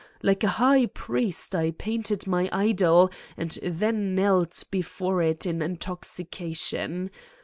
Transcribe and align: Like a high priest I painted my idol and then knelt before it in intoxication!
Like 0.23 0.43
a 0.43 0.47
high 0.57 0.87
priest 0.87 1.53
I 1.53 1.69
painted 1.69 2.25
my 2.25 2.49
idol 2.51 3.11
and 3.37 3.51
then 3.61 4.15
knelt 4.15 4.63
before 4.71 5.21
it 5.21 5.45
in 5.45 5.61
intoxication! 5.61 7.11